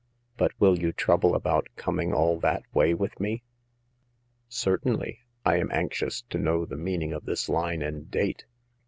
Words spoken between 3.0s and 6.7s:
me?"" Certainly! I am anxious to know